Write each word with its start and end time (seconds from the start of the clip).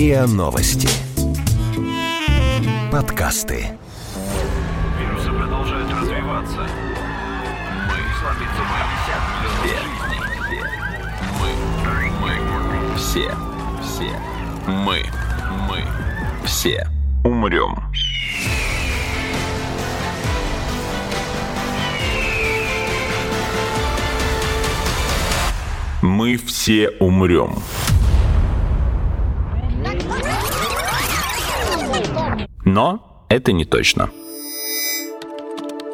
РИА 0.00 0.26
Новости. 0.26 0.88
Подкасты. 2.90 3.66
Вирусы 4.98 5.30
продолжают 5.30 5.90
развиваться. 5.92 6.66
Мы 7.86 7.96
Мы, 11.38 11.52
мы, 12.22 12.96
все, 12.96 13.30
все, 13.82 14.18
мы, 14.66 15.04
мы, 15.68 15.84
все 16.46 16.88
умрем. 17.22 17.78
Мы 26.00 26.38
все 26.38 26.88
умрем. 27.00 27.52
Но 32.72 33.26
это 33.28 33.50
не 33.50 33.64
точно. 33.64 34.10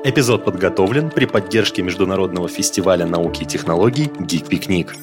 Эпизод 0.05 0.45
подготовлен 0.45 1.09
при 1.09 1.25
поддержке 1.25 1.80
Международного 1.80 2.48
фестиваля 2.48 3.07
науки 3.07 3.45
и 3.45 3.47
технологий 3.47 4.11
«Гик 4.21 4.47
Пикник». 4.48 4.95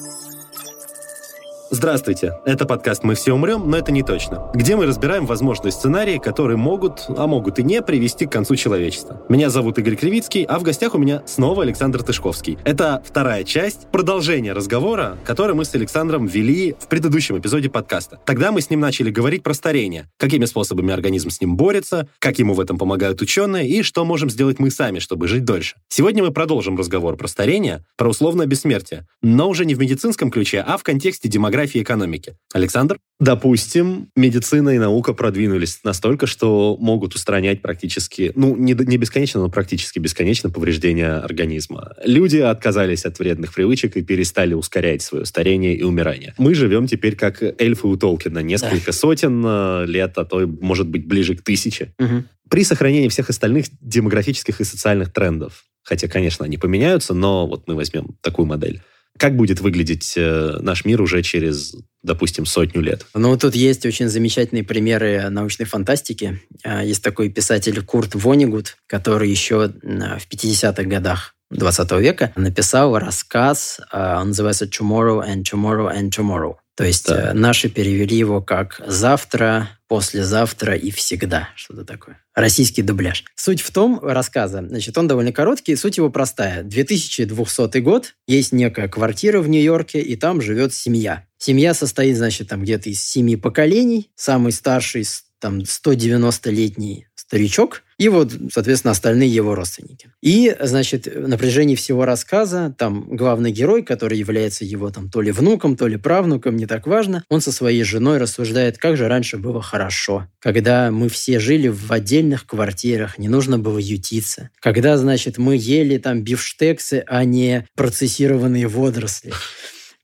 Здравствуйте, 1.70 2.34
это 2.44 2.66
подкаст 2.66 3.04
«Мы 3.04 3.14
все 3.14 3.32
умрем, 3.32 3.70
но 3.70 3.78
это 3.78 3.90
не 3.90 4.02
точно», 4.02 4.50
где 4.54 4.76
мы 4.76 4.84
разбираем 4.84 5.24
возможные 5.24 5.72
сценарии, 5.72 6.18
которые 6.18 6.58
могут, 6.58 7.06
а 7.08 7.26
могут 7.26 7.58
и 7.58 7.62
не, 7.62 7.80
привести 7.80 8.26
к 8.26 8.32
концу 8.32 8.54
человечества. 8.54 9.22
Меня 9.30 9.48
зовут 9.48 9.78
Игорь 9.78 9.96
Кривицкий, 9.96 10.44
а 10.44 10.58
в 10.58 10.62
гостях 10.62 10.94
у 10.94 10.98
меня 10.98 11.22
снова 11.26 11.62
Александр 11.62 12.02
Тышковский. 12.02 12.58
Это 12.64 13.02
вторая 13.04 13.44
часть, 13.44 13.88
продолжение 13.90 14.52
разговора, 14.52 15.16
который 15.24 15.54
мы 15.54 15.64
с 15.64 15.74
Александром 15.74 16.26
вели 16.26 16.76
в 16.78 16.86
предыдущем 16.86 17.38
эпизоде 17.38 17.70
подкаста. 17.70 18.20
Тогда 18.26 18.52
мы 18.52 18.60
с 18.60 18.68
ним 18.68 18.80
начали 18.80 19.10
говорить 19.10 19.42
про 19.42 19.54
старение, 19.54 20.10
какими 20.18 20.44
способами 20.44 20.92
организм 20.92 21.30
с 21.30 21.40
ним 21.40 21.56
борется, 21.56 22.08
как 22.18 22.38
ему 22.38 22.52
в 22.52 22.60
этом 22.60 22.76
помогают 22.76 23.22
ученые 23.22 23.66
и 23.66 23.82
что 23.82 24.04
можем 24.04 24.28
сделать 24.28 24.58
мы 24.58 24.70
сами, 24.70 24.98
чтобы 24.98 25.28
жить 25.28 25.44
дольше. 25.44 25.76
Сегодня 25.88 26.22
мы 26.22 26.30
продолжим 26.30 26.76
разговор 26.76 27.16
про 27.16 27.26
старение, 27.26 27.84
про 27.96 28.10
условное 28.10 28.46
бессмертие, 28.46 29.06
но 29.22 29.48
уже 29.48 29.64
не 29.64 29.74
в 29.74 29.78
медицинском 29.78 30.30
ключе, 30.30 30.60
а 30.60 30.76
в 30.76 30.82
контексте 30.82 31.28
демографии 31.28 31.54
географии 31.64 31.78
и 31.78 31.82
экономики. 31.82 32.36
Александр? 32.52 32.98
Допустим, 33.20 34.08
медицина 34.16 34.70
и 34.70 34.78
наука 34.78 35.14
продвинулись 35.14 35.80
настолько, 35.84 36.26
что 36.26 36.76
могут 36.80 37.14
устранять 37.14 37.62
практически, 37.62 38.32
ну, 38.34 38.56
не, 38.56 38.74
не 38.74 38.96
бесконечно, 38.96 39.40
но 39.40 39.48
практически 39.48 39.98
бесконечно 39.98 40.50
повреждения 40.50 41.18
организма. 41.18 41.94
Люди 42.04 42.38
отказались 42.38 43.04
от 43.04 43.18
вредных 43.18 43.54
привычек 43.54 43.96
и 43.96 44.02
перестали 44.02 44.54
ускорять 44.54 45.02
свое 45.02 45.24
старение 45.24 45.76
и 45.76 45.82
умирание. 45.82 46.34
Мы 46.38 46.54
живем 46.54 46.86
теперь 46.86 47.16
как 47.16 47.42
эльфы 47.42 47.86
у 47.86 47.96
Толкина. 47.96 48.40
Несколько 48.40 48.86
да. 48.86 48.92
сотен 48.92 49.42
э, 49.44 49.86
лет, 49.86 50.18
а 50.18 50.24
то, 50.24 50.46
может 50.60 50.88
быть, 50.88 51.06
ближе 51.06 51.36
к 51.36 51.42
тысяче. 51.42 51.94
Угу. 51.98 52.24
При 52.50 52.64
сохранении 52.64 53.08
всех 53.08 53.30
остальных 53.30 53.66
демографических 53.80 54.60
и 54.60 54.64
социальных 54.64 55.12
трендов. 55.12 55.64
Хотя, 55.82 56.08
конечно, 56.08 56.44
они 56.44 56.56
поменяются, 56.56 57.14
но 57.14 57.46
вот 57.46 57.68
мы 57.68 57.74
возьмем 57.74 58.16
такую 58.22 58.46
модель. 58.46 58.80
Как 59.18 59.36
будет 59.36 59.60
выглядеть 59.60 60.14
э, 60.16 60.58
наш 60.60 60.84
мир 60.84 61.00
уже 61.00 61.22
через, 61.22 61.76
допустим, 62.02 62.46
сотню 62.46 62.80
лет? 62.80 63.06
Ну, 63.14 63.36
тут 63.36 63.54
есть 63.54 63.86
очень 63.86 64.08
замечательные 64.08 64.64
примеры 64.64 65.28
научной 65.30 65.66
фантастики. 65.66 66.40
А, 66.64 66.82
есть 66.82 67.02
такой 67.02 67.30
писатель 67.30 67.80
Курт 67.82 68.14
Вонигут, 68.14 68.76
который 68.88 69.30
еще 69.30 69.68
в 69.68 70.26
50-х 70.28 70.82
годах 70.84 71.34
20 71.50 71.92
века 72.00 72.32
написал 72.36 72.98
рассказ, 72.98 73.80
а, 73.92 74.20
он 74.20 74.28
называется 74.28 74.64
«Tomorrow 74.64 75.24
and 75.24 75.44
Tomorrow 75.44 75.94
and 75.94 76.10
Tomorrow». 76.10 76.56
То 76.76 76.84
есть 76.84 77.06
да. 77.06 77.30
Э, 77.30 77.32
наши 77.34 77.68
перевели 77.68 78.16
его 78.16 78.40
как 78.40 78.80
«завтра», 78.86 79.68
«послезавтра» 79.86 80.74
и 80.74 80.90
«всегда». 80.90 81.50
Что-то 81.54 81.84
такое. 81.84 82.20
Российский 82.34 82.82
дубляж. 82.82 83.24
Суть 83.36 83.60
в 83.60 83.70
том 83.70 84.00
рассказа, 84.02 84.64
значит, 84.66 84.98
он 84.98 85.06
довольно 85.06 85.32
короткий, 85.32 85.76
суть 85.76 85.98
его 85.98 86.10
простая. 86.10 86.64
2200 86.64 87.78
год, 87.78 88.14
есть 88.26 88.52
некая 88.52 88.88
квартира 88.88 89.40
в 89.40 89.48
Нью-Йорке, 89.48 90.00
и 90.00 90.16
там 90.16 90.40
живет 90.40 90.74
семья. 90.74 91.24
Семья 91.38 91.74
состоит, 91.74 92.16
значит, 92.16 92.48
там 92.48 92.62
где-то 92.62 92.90
из 92.90 93.02
семи 93.04 93.36
поколений. 93.36 94.10
Самый 94.16 94.50
старший, 94.50 95.06
там, 95.38 95.60
190-летний 95.60 97.06
старичок, 97.14 97.83
и 97.98 98.08
вот, 98.08 98.32
соответственно, 98.52 98.92
остальные 98.92 99.28
его 99.28 99.54
родственники. 99.54 100.10
И, 100.22 100.54
значит, 100.60 101.06
на 101.14 101.36
протяжении 101.38 101.74
всего 101.74 102.04
рассказа 102.04 102.74
там 102.76 103.16
главный 103.16 103.52
герой, 103.52 103.82
который 103.82 104.18
является 104.18 104.64
его 104.64 104.90
там 104.90 105.10
то 105.10 105.20
ли 105.20 105.30
внуком, 105.30 105.76
то 105.76 105.86
ли 105.86 105.96
правнуком, 105.96 106.56
не 106.56 106.66
так 106.66 106.86
важно, 106.86 107.24
он 107.28 107.40
со 107.40 107.52
своей 107.52 107.84
женой 107.84 108.18
рассуждает, 108.18 108.78
как 108.78 108.96
же 108.96 109.08
раньше 109.08 109.36
было 109.36 109.62
хорошо, 109.62 110.28
когда 110.40 110.90
мы 110.90 111.08
все 111.08 111.38
жили 111.38 111.68
в 111.68 111.90
отдельных 111.92 112.46
квартирах, 112.46 113.18
не 113.18 113.28
нужно 113.28 113.58
было 113.58 113.78
ютиться, 113.78 114.50
когда, 114.60 114.96
значит, 114.96 115.38
мы 115.38 115.56
ели 115.56 115.98
там 115.98 116.22
бифштексы, 116.22 117.04
а 117.06 117.24
не 117.24 117.66
процессированные 117.76 118.68
водоросли. 118.68 119.32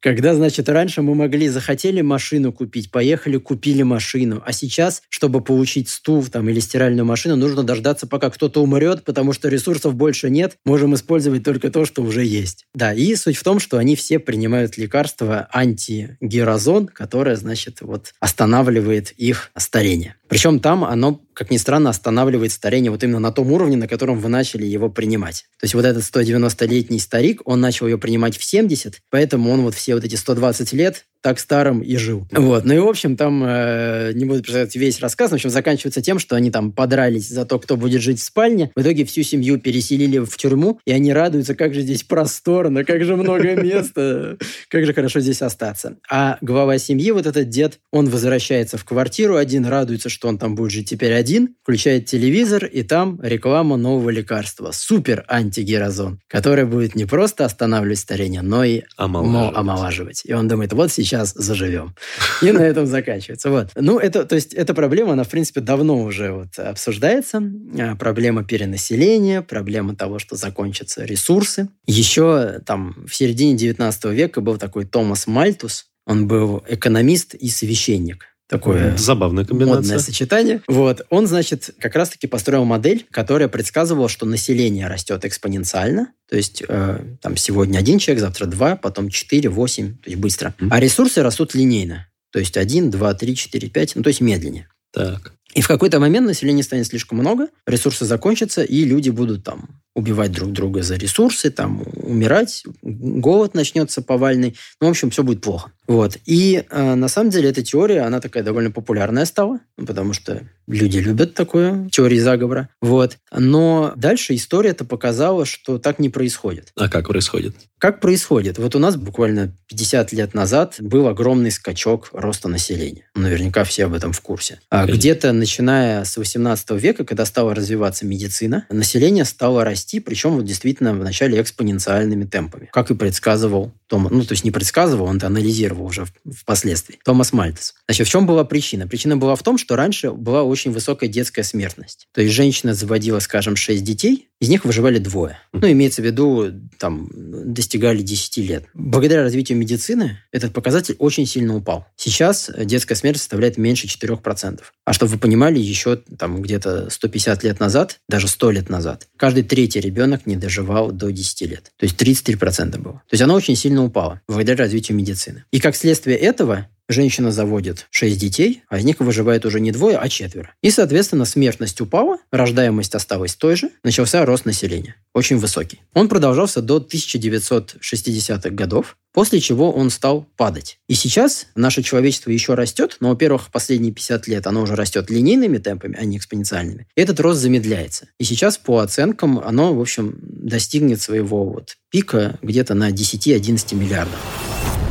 Когда, 0.01 0.35
значит, 0.35 0.69
раньше 0.69 1.03
мы 1.03 1.15
могли, 1.15 1.49
захотели 1.49 2.01
машину 2.01 2.53
купить, 2.53 2.91
поехали, 2.91 3.37
купили 3.37 3.83
машину. 3.83 4.43
А 4.45 4.53
сейчас, 4.53 5.03
чтобы 5.11 5.43
получить 5.43 5.91
стул 5.91 6.25
там, 6.25 6.49
или 6.49 6.59
стиральную 6.59 7.05
машину, 7.05 7.37
нужно 7.37 7.63
дождаться, 7.65 8.07
пока 8.07 8.31
кто-то 8.31 8.63
умрет, 8.63 9.05
потому 9.05 9.35
что 9.35 9.49
ресурсов 9.49 9.95
больше 9.95 10.31
нет. 10.31 10.57
Можем 10.65 10.95
использовать 10.95 11.45
только 11.45 11.71
то, 11.71 11.85
что 11.85 12.03
уже 12.03 12.25
есть. 12.25 12.67
Да, 12.75 12.95
и 12.95 13.15
суть 13.15 13.37
в 13.37 13.43
том, 13.43 13.61
что 13.61 13.77
они 13.77 13.95
все 13.95 14.19
принимают 14.19 14.79
лекарство 14.79 15.49
антигерозон, 15.53 16.87
которое, 16.87 17.37
значит, 17.37 17.83
вот 17.83 18.15
останавливает 18.21 19.13
их 19.13 19.51
старение. 19.57 20.17
Причем 20.29 20.61
там 20.61 20.85
оно, 20.85 21.21
как 21.41 21.51
ни 21.51 21.57
странно, 21.57 21.89
останавливает 21.89 22.53
старение 22.53 22.91
вот 22.91 23.03
именно 23.03 23.19
на 23.19 23.33
том 23.33 23.51
уровне, 23.51 23.75
на 23.75 23.89
котором 23.89 24.21
вы 24.21 24.29
начали 24.29 24.67
его 24.67 24.91
принимать. 24.91 25.47
То 25.59 25.65
есть 25.65 25.75
вот 25.75 25.87
этот 25.87 26.03
190-летний 26.03 26.99
старик, 26.99 27.41
он 27.47 27.63
начал 27.63 27.87
ее 27.87 27.97
принимать 27.97 28.37
в 28.37 28.45
70, 28.45 29.01
поэтому 29.09 29.51
он 29.51 29.63
вот 29.63 29.75
все 29.75 29.95
вот 29.95 30.05
эти 30.05 30.17
120 30.17 30.75
лет 30.75 31.07
так 31.23 31.39
старым 31.39 31.81
и 31.81 31.97
жил. 31.97 32.27
Вот. 32.33 32.65
Ну 32.65 32.75
и, 32.75 32.79
в 32.79 32.89
общем, 32.89 33.17
там, 33.17 33.43
э, 33.45 34.13
не 34.15 34.25
буду 34.25 34.43
представлять 34.43 34.75
весь 34.77 35.01
рассказ, 35.01 35.31
в 35.31 35.35
общем, 35.35 35.51
заканчивается 35.51 36.01
тем, 36.01 36.19
что 36.19 36.37
они 36.37 36.51
там 36.51 36.73
подрались 36.73 37.29
за 37.29 37.45
то, 37.45 37.59
кто 37.59 37.77
будет 37.77 38.01
жить 38.01 38.21
в 38.21 38.25
спальне. 38.25 38.71
В 38.75 38.81
итоге 38.81 39.05
всю 39.05 39.23
семью 39.23 39.61
переселили 39.61 40.19
в 40.19 40.37
тюрьму, 40.37 40.81
и 40.87 40.93
они 40.93 41.13
радуются, 41.13 41.55
как 41.55 41.75
же 41.75 41.83
здесь 41.83 42.03
просторно, 42.05 42.85
как 42.85 43.05
же 43.05 43.17
много 43.17 43.55
места, 43.63 44.39
как 44.69 44.87
же 44.87 44.95
хорошо 44.95 45.21
здесь 45.21 45.43
остаться. 45.43 45.97
А 46.11 46.39
глава 46.41 46.79
семьи, 46.79 47.11
вот 47.11 47.27
этот 47.27 47.49
дед, 47.49 47.81
он 47.91 48.09
возвращается 48.09 48.79
в 48.79 48.85
квартиру 48.85 49.37
один, 49.37 49.67
радуется, 49.67 50.09
что 50.09 50.29
он 50.29 50.39
там 50.39 50.55
будет 50.55 50.71
жить 50.71 50.89
теперь 50.89 51.13
один, 51.13 51.55
включает 51.63 52.07
телевизор, 52.07 52.65
и 52.65 52.83
там 52.83 53.21
реклама 53.23 53.77
нового 53.77 54.11
лекарства. 54.11 54.71
Супер 54.73 55.25
антигерозон, 55.29 56.21
который 56.29 56.65
будет 56.65 56.95
не 56.95 57.05
просто 57.05 57.45
останавливать 57.45 57.99
старение, 57.99 58.43
но 58.43 58.65
и 58.65 58.83
омолаживать. 58.97 59.57
омолаживать. 59.57 60.23
И 60.25 60.33
он 60.33 60.49
думает, 60.49 60.73
вот 60.73 60.91
сейчас 60.91 61.10
сейчас 61.11 61.33
заживем. 61.35 61.95
И 62.41 62.53
на 62.53 62.61
этом 62.61 62.87
заканчивается. 62.87 63.51
Вот. 63.51 63.71
Ну, 63.75 63.99
это, 63.99 64.25
то 64.25 64.37
есть, 64.37 64.55
эта 64.55 64.75
проблема, 64.75 65.13
она, 65.13 65.25
в 65.25 65.29
принципе, 65.29 65.61
давно 65.61 66.03
уже 66.03 66.33
вот 66.33 66.59
обсуждается. 66.59 67.43
А, 67.79 67.97
проблема 67.97 68.45
перенаселения, 68.45 69.43
проблема 69.43 69.97
того, 69.97 70.19
что 70.19 70.37
закончатся 70.37 71.05
ресурсы. 71.05 71.69
Еще 71.87 72.61
там 72.65 73.05
в 73.07 73.15
середине 73.15 73.57
19 73.57 74.05
века 74.07 74.41
был 74.41 74.57
такой 74.57 74.85
Томас 74.85 75.27
Мальтус, 75.27 75.87
он 76.07 76.27
был 76.27 76.65
экономист 76.69 77.35
и 77.35 77.49
священник 77.49 78.27
такое 78.51 78.97
Забавная 78.97 79.45
комбинация. 79.45 79.77
модное 79.77 79.99
сочетание. 80.01 80.61
Вот. 80.67 81.07
Он, 81.09 81.27
значит, 81.27 81.71
как 81.79 81.95
раз-таки 81.95 82.27
построил 82.27 82.65
модель, 82.65 83.07
которая 83.11 83.49
предсказывала, 83.49 84.09
что 84.09 84.27
население 84.27 84.89
растет 84.89 85.25
экспоненциально. 85.25 86.13
То 86.29 86.37
есть 86.37 86.63
э, 86.67 87.01
там 87.23 87.37
сегодня 87.37 87.79
один 87.79 87.99
человек, 87.99 88.21
завтра 88.21 88.47
два, 88.47 88.77
потом 88.77 89.09
четыре, 89.09 89.49
восемь, 89.49 89.97
то 89.99 90.11
есть 90.11 90.21
быстро. 90.21 90.55
Mm-hmm. 90.59 90.69
А 90.71 90.81
ресурсы 90.81 91.23
растут 91.23 91.55
линейно. 91.55 92.09
То 92.33 92.41
есть 92.41 92.57
один, 92.57 92.91
два, 92.91 93.15
три, 93.15 93.35
четыре, 93.37 93.69
пять, 93.69 93.95
ну 93.95 94.03
то 94.03 94.09
есть 94.09 94.21
медленнее. 94.21 94.69
Так. 94.93 95.33
И 95.55 95.63
в 95.63 95.69
какой-то 95.69 95.99
момент 95.99 96.27
населения 96.27 96.63
станет 96.63 96.87
слишком 96.87 97.19
много, 97.19 97.49
ресурсы 97.67 98.05
закончатся, 98.05 98.63
и 98.63 98.85
люди 98.85 99.11
будут 99.11 99.43
там 99.45 99.81
убивать 99.95 100.31
друг 100.31 100.53
друга 100.53 100.83
за 100.83 100.97
ресурсы, 100.97 101.51
там 101.51 101.83
умирать, 101.95 102.65
голод 102.83 103.55
начнется 103.55 104.03
повальный. 104.03 104.57
Ну, 104.81 104.87
в 104.87 104.91
общем, 104.91 105.11
все 105.11 105.25
будет 105.25 105.41
плохо. 105.41 105.73
Вот. 105.89 106.19
И 106.25 106.65
э, 106.71 106.95
на 106.95 107.09
самом 107.09 107.31
деле 107.31 107.51
эта 107.51 107.63
теория, 107.63 108.03
она 108.03 108.21
такая 108.21 108.45
довольно 108.45 108.71
популярная 108.71 109.25
стала, 109.25 109.59
потому 109.77 110.13
что 110.13 110.43
люди 110.71 110.99
любят 110.99 111.35
такое, 111.35 111.89
теории 111.91 112.19
заговора. 112.19 112.69
Вот. 112.81 113.19
Но 113.37 113.93
дальше 113.97 114.35
история-то 114.35 114.85
показала, 114.85 115.45
что 115.45 115.79
так 115.79 115.99
не 115.99 116.09
происходит. 116.09 116.73
А 116.77 116.89
как 116.89 117.09
происходит? 117.09 117.55
Как 117.79 118.01
происходит? 118.01 118.59
Вот 118.59 118.75
у 118.75 118.79
нас 118.79 118.97
буквально 118.97 119.57
50 119.69 120.13
лет 120.13 120.35
назад 120.35 120.77
был 120.79 121.09
огромный 121.09 121.51
скачок 121.51 122.11
роста 122.13 122.49
населения. 122.49 123.07
Наверняка 123.15 123.65
все 123.65 123.87
об 123.87 123.95
этом 123.95 124.13
в 124.13 124.21
курсе. 124.21 124.61
А 124.69 124.87
где-то 124.87 125.33
начиная 125.33 126.05
с 126.05 126.19
18 126.19 126.73
века, 126.73 127.07
когда 127.07 127.25
стала 127.25 127.55
развиваться 127.55 128.05
медицина, 128.05 128.67
население 128.69 129.25
стало 129.25 129.65
расти, 129.65 129.99
причем 129.99 130.33
вот 130.33 130.45
действительно 130.45 130.93
вначале 130.93 131.41
экспоненциальными 131.41 132.25
темпами, 132.25 132.69
как 132.71 132.91
и 132.91 132.95
предсказывал 132.95 133.73
Том. 133.87 134.09
Ну, 134.11 134.25
то 134.25 134.33
есть 134.33 134.45
не 134.45 134.51
предсказывал, 134.51 135.07
он 135.07 135.17
это 135.17 135.29
анализировал 135.29 135.87
уже 135.87 136.05
впоследствии. 136.31 136.99
Томас 137.03 137.33
Мальтес. 137.33 137.75
Значит, 137.89 138.07
в 138.07 138.11
чем 138.11 138.27
была 138.27 138.45
причина? 138.45 138.87
Причина 138.87 139.17
была 139.17 139.37
в 139.37 139.43
том, 139.43 139.57
что 139.57 139.75
раньше 139.75 140.11
была 140.11 140.43
очень 140.43 140.60
высокая 140.69 141.09
детская 141.09 141.43
смертность. 141.43 142.07
То 142.13 142.21
есть 142.21 142.35
женщина 142.35 142.75
заводила, 142.75 143.19
скажем, 143.19 143.57
6 143.57 143.83
детей, 143.83 144.29
из 144.41 144.49
них 144.49 144.65
выживали 144.65 144.99
двое. 144.99 145.39
Ну, 145.53 145.71
имеется 145.71 146.01
в 146.01 146.05
виду, 146.07 146.51
там, 146.79 147.11
достигали 147.13 148.01
10 148.01 148.39
лет. 148.39 148.65
Благодаря 148.73 149.23
развитию 149.23 149.59
медицины 149.59 150.19
этот 150.33 150.55
показатель 150.55 150.97
очень 150.99 151.27
сильно 151.27 151.55
упал. 151.55 151.87
Сейчас 151.97 152.51
детская 152.57 152.95
смерть 152.95 153.19
составляет 153.19 153.59
меньше 153.59 153.87
4%. 153.87 154.61
А 154.85 154.93
чтобы 154.93 155.13
вы 155.13 155.19
понимали, 155.19 155.59
еще 155.59 155.97
там 155.97 156.41
где-то 156.41 156.89
150 156.89 157.45
лет 157.45 157.61
назад, 157.61 158.01
даже 158.09 158.29
100 158.29 158.51
лет 158.51 158.69
назад, 158.71 159.09
каждый 159.17 159.43
третий 159.43 159.81
ребенок 159.81 160.27
не 160.27 160.37
доживал 160.37 160.91
до 160.91 161.11
10 161.11 161.43
лет. 161.43 161.73
То 161.77 161.85
есть 161.85 162.01
33% 162.01 162.79
было. 162.79 162.95
То 162.95 163.13
есть 163.13 163.23
оно 163.23 163.35
очень 163.35 163.57
сильно 163.57 163.85
упало 163.85 164.23
благодаря 164.27 164.65
развитию 164.65 164.97
медицины. 164.97 165.45
И 165.51 165.61
как 165.61 165.77
следствие 165.77 166.17
этого 166.17 166.69
женщина 166.93 167.31
заводит 167.31 167.87
6 167.91 168.19
детей, 168.19 168.63
а 168.69 168.79
из 168.79 168.85
них 168.85 169.01
выживает 169.01 169.45
уже 169.45 169.61
не 169.61 169.73
двое, 169.73 169.97
а 169.97 170.09
четверо. 170.09 170.55
И, 170.63 170.71
соответственно, 170.71 171.25
смертность 171.25 171.81
упала, 171.81 172.19
рождаемость 172.31 172.95
осталась 172.95 173.35
той 173.35 173.57
же, 173.57 173.71
начался 173.83 174.25
рост 174.25 174.45
населения, 174.45 174.97
очень 175.15 175.39
высокий. 175.39 175.81
Он 175.95 176.09
продолжался 176.09 176.63
до 176.63 176.79
1960-х 176.79 178.51
годов, 178.51 178.97
после 179.13 179.41
чего 179.41 179.73
он 179.73 179.91
стал 179.91 180.27
падать. 180.37 180.79
И 180.89 180.95
сейчас 180.95 181.47
наше 181.55 181.83
человечество 181.83 182.31
еще 182.31 182.55
растет, 182.55 182.97
но, 183.01 183.11
во-первых, 183.11 183.51
последние 183.51 183.93
50 183.93 184.27
лет 184.29 184.47
оно 184.47 184.63
уже 184.63 184.77
растет 184.77 185.11
линейными 185.11 185.59
темпами, 185.59 185.97
а 185.99 186.05
не 186.05 186.17
экспоненциальными. 186.17 186.87
И 186.95 187.01
этот 187.01 187.21
рост 187.21 187.41
замедляется. 187.41 188.07
И 188.19 188.25
сейчас, 188.25 188.59
по 188.59 188.79
оценкам, 188.79 189.39
оно, 189.39 189.75
в 189.75 189.81
общем, 189.81 190.19
достигнет 190.23 191.01
своего 191.01 191.45
вот 191.45 191.77
пика 191.91 192.39
где-то 192.43 192.75
на 192.75 192.91
10-11 192.91 193.75
миллиардов. 193.75 194.19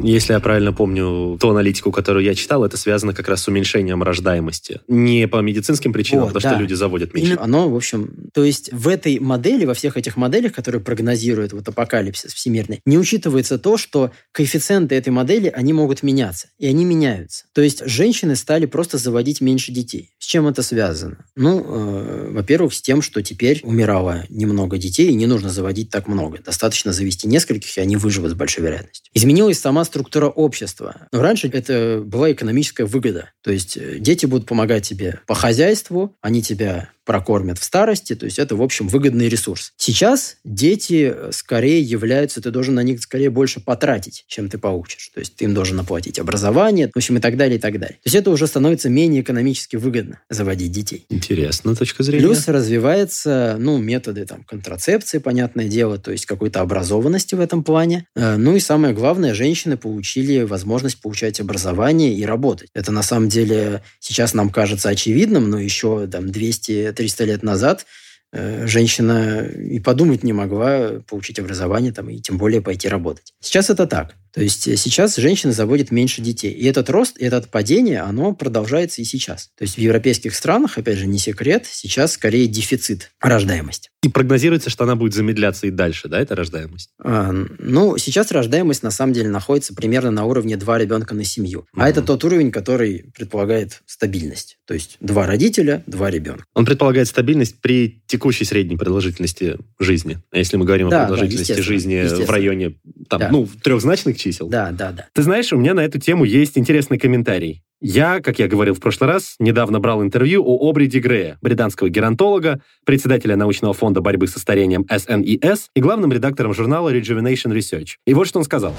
Если 0.00 0.32
я 0.32 0.40
правильно 0.40 0.72
помню 0.72 1.38
ту 1.40 1.50
аналитику, 1.50 1.92
которую 1.92 2.24
я 2.24 2.34
читал, 2.34 2.64
это 2.64 2.76
связано 2.76 3.14
как 3.14 3.28
раз 3.28 3.42
с 3.42 3.48
уменьшением 3.48 4.02
рождаемости. 4.02 4.80
Не 4.88 5.28
по 5.28 5.40
медицинским 5.40 5.92
причинам, 5.92 6.24
вот, 6.24 6.34
потому 6.34 6.42
да. 6.42 6.50
что 6.50 6.60
люди 6.60 6.74
заводят 6.74 7.14
меньше. 7.14 7.32
Именно 7.32 7.44
оно, 7.44 7.68
в 7.68 7.76
общем, 7.76 8.30
то 8.32 8.42
есть 8.42 8.72
в 8.72 8.88
этой 8.88 9.18
модели, 9.18 9.64
во 9.64 9.74
всех 9.74 9.96
этих 9.96 10.16
моделях, 10.16 10.52
которые 10.52 10.80
прогнозируют 10.80 11.52
вот 11.52 11.68
апокалипсис 11.68 12.32
всемирный, 12.32 12.80
не 12.84 12.98
учитывается 12.98 13.58
то, 13.58 13.76
что 13.76 14.10
коэффициенты 14.32 14.94
этой 14.94 15.10
модели, 15.10 15.48
они 15.54 15.72
могут 15.72 16.02
меняться, 16.02 16.48
и 16.58 16.66
они 16.66 16.84
меняются. 16.84 17.44
То 17.52 17.60
есть 17.60 17.86
женщины 17.86 18.34
стали 18.34 18.66
просто 18.66 18.98
заводить 18.98 19.40
меньше 19.40 19.72
детей. 19.72 20.14
С 20.18 20.24
чем 20.26 20.46
это 20.48 20.62
связано? 20.62 21.24
Ну, 21.36 21.60
э, 21.60 22.30
во-первых, 22.30 22.74
с 22.74 22.80
тем, 22.80 23.02
что 23.02 23.22
теперь 23.22 23.60
умирало 23.62 24.24
немного 24.28 24.78
детей, 24.78 25.08
и 25.08 25.14
не 25.14 25.26
нужно 25.26 25.50
заводить 25.50 25.90
так 25.90 26.08
много. 26.08 26.38
Достаточно 26.44 26.92
завести 26.92 27.28
нескольких, 27.28 27.76
и 27.76 27.80
они 27.80 27.96
выживут 27.96 28.30
с 28.30 28.34
большой 28.34 28.64
вероятностью. 28.64 29.10
Изменилась 29.14 29.58
сама 29.58 29.81
структура 29.84 30.26
общества. 30.26 31.08
Но 31.12 31.22
раньше 31.22 31.48
это 31.48 32.02
была 32.04 32.32
экономическая 32.32 32.84
выгода. 32.84 33.30
То 33.42 33.50
есть 33.50 33.76
э, 33.76 33.98
дети 33.98 34.26
будут 34.26 34.46
помогать 34.46 34.86
тебе 34.86 35.20
по 35.26 35.34
хозяйству, 35.34 36.16
они 36.20 36.42
тебя 36.42 36.90
прокормят 37.04 37.58
в 37.58 37.64
старости, 37.64 38.14
то 38.14 38.26
есть 38.26 38.38
это, 38.38 38.56
в 38.56 38.62
общем, 38.62 38.88
выгодный 38.88 39.28
ресурс. 39.28 39.72
Сейчас 39.76 40.36
дети 40.44 41.12
э, 41.14 41.30
скорее 41.32 41.80
являются, 41.80 42.40
ты 42.40 42.50
должен 42.50 42.74
на 42.74 42.82
них 42.82 43.00
скорее 43.02 43.30
больше 43.30 43.60
потратить, 43.60 44.24
чем 44.28 44.48
ты 44.48 44.58
получишь. 44.58 45.10
То 45.14 45.20
есть 45.20 45.36
ты 45.36 45.44
им 45.44 45.54
должен 45.54 45.78
оплатить 45.80 46.18
образование, 46.18 46.90
в 46.92 46.96
общем, 46.96 47.16
и 47.16 47.20
так 47.20 47.36
далее, 47.36 47.58
и 47.58 47.60
так 47.60 47.78
далее. 47.78 47.96
То 47.96 48.06
есть 48.06 48.16
это 48.16 48.30
уже 48.30 48.46
становится 48.46 48.88
менее 48.88 49.22
экономически 49.22 49.76
выгодно 49.76 50.20
заводить 50.30 50.72
детей. 50.72 51.06
Интересно, 51.08 51.74
точка 51.74 52.02
зрения. 52.02 52.24
Плюс 52.24 52.46
развиваются, 52.48 53.56
ну, 53.58 53.78
методы 53.78 54.24
там 54.24 54.44
контрацепции, 54.44 55.18
понятное 55.18 55.68
дело, 55.68 55.98
то 55.98 56.12
есть 56.12 56.26
какой-то 56.26 56.60
образованности 56.60 57.34
в 57.34 57.40
этом 57.40 57.64
плане. 57.64 58.06
Э, 58.14 58.36
ну 58.36 58.54
и 58.54 58.60
самое 58.60 58.94
главное, 58.94 59.34
женщины 59.34 59.76
получили 59.76 60.42
возможность 60.42 61.00
получать 61.00 61.40
образование 61.40 62.14
и 62.14 62.24
работать. 62.24 62.68
Это 62.74 62.92
на 62.92 63.02
самом 63.02 63.28
деле 63.28 63.82
сейчас 63.98 64.34
нам 64.34 64.50
кажется 64.50 64.88
очевидным, 64.88 65.50
но 65.50 65.58
еще 65.58 66.06
там 66.06 66.30
200 66.30 66.91
300 66.92 67.24
лет 67.24 67.42
назад 67.42 67.86
женщина 68.32 69.46
и 69.46 69.78
подумать 69.78 70.22
не 70.22 70.32
могла 70.32 71.02
получить 71.08 71.38
образование 71.38 71.92
там, 71.92 72.08
и 72.10 72.18
тем 72.18 72.38
более 72.38 72.62
пойти 72.62 72.88
работать. 72.88 73.34
Сейчас 73.40 73.70
это 73.70 73.86
так. 73.86 74.14
То 74.32 74.42
есть 74.42 74.66
э, 74.66 74.76
сейчас 74.76 75.16
женщины 75.16 75.52
заводят 75.52 75.90
меньше 75.90 76.22
детей. 76.22 76.52
И 76.52 76.64
этот 76.66 76.88
рост, 76.90 77.18
и 77.18 77.24
это 77.24 77.42
падение, 77.42 78.00
оно 78.00 78.34
продолжается 78.34 79.02
и 79.02 79.04
сейчас. 79.04 79.50
То 79.58 79.62
есть 79.62 79.76
в 79.76 79.78
европейских 79.78 80.34
странах, 80.34 80.78
опять 80.78 80.98
же, 80.98 81.06
не 81.06 81.18
секрет, 81.18 81.66
сейчас 81.70 82.12
скорее 82.12 82.46
дефицит 82.46 83.10
рождаемости. 83.20 83.90
И 84.02 84.08
прогнозируется, 84.08 84.70
что 84.70 84.84
она 84.84 84.96
будет 84.96 85.14
замедляться 85.14 85.66
и 85.66 85.70
дальше, 85.70 86.08
да, 86.08 86.20
эта 86.20 86.34
рождаемость? 86.34 86.90
А, 87.02 87.30
ну, 87.58 87.96
сейчас 87.98 88.32
рождаемость 88.32 88.82
на 88.82 88.90
самом 88.90 89.12
деле 89.12 89.28
находится 89.28 89.74
примерно 89.74 90.10
на 90.10 90.24
уровне 90.24 90.56
два 90.56 90.78
ребенка 90.78 91.14
на 91.14 91.24
семью. 91.24 91.60
Mm-hmm. 91.60 91.82
А 91.82 91.88
это 91.88 92.02
тот 92.02 92.24
уровень, 92.24 92.50
который 92.50 93.12
предполагает 93.14 93.82
стабильность. 93.86 94.58
То 94.66 94.74
есть 94.74 94.96
два 95.00 95.26
родителя, 95.26 95.84
два 95.86 96.10
ребенка. 96.10 96.44
Он 96.54 96.64
предполагает 96.64 97.06
стабильность 97.06 97.60
при 97.60 98.02
текущей 98.06 98.21
средней 98.30 98.76
продолжительности 98.76 99.56
жизни. 99.78 100.18
А 100.30 100.38
если 100.38 100.56
мы 100.56 100.64
говорим 100.64 100.88
да, 100.88 101.04
о 101.04 101.08
продолжительности 101.08 101.56
да, 101.56 101.62
жизни 101.62 102.24
в 102.24 102.30
районе 102.30 102.74
там, 103.08 103.20
да. 103.20 103.28
ну, 103.30 103.48
трехзначных 103.62 104.18
чисел. 104.18 104.48
Да, 104.48 104.70
да, 104.70 104.92
да. 104.92 105.06
Ты 105.12 105.22
знаешь, 105.22 105.52
у 105.52 105.56
меня 105.56 105.74
на 105.74 105.80
эту 105.80 105.98
тему 105.98 106.24
есть 106.24 106.56
интересный 106.56 106.98
комментарий. 106.98 107.62
Я, 107.80 108.20
как 108.20 108.38
я 108.38 108.46
говорил 108.46 108.74
в 108.74 108.80
прошлый 108.80 109.10
раз, 109.10 109.34
недавно 109.40 109.80
брал 109.80 110.02
интервью 110.04 110.44
у 110.44 110.70
Обри 110.70 110.86
Дегрея, 110.86 111.38
британского 111.42 111.88
геронтолога, 111.88 112.60
председателя 112.86 113.34
научного 113.34 113.74
фонда 113.74 114.00
борьбы 114.00 114.28
со 114.28 114.38
старением 114.38 114.82
SNES 114.82 115.62
и 115.74 115.80
главным 115.80 116.12
редактором 116.12 116.54
журнала 116.54 116.94
Rejuvenation 116.94 117.52
Research. 117.52 117.96
И 118.06 118.14
вот 118.14 118.28
что 118.28 118.38
он 118.38 118.44
сказал. 118.44 118.72